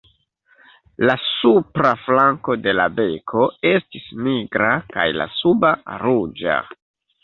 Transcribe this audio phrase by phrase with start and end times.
[1.09, 6.63] La supra flanko de la beko estis nigra, kaj la suba ruĝa.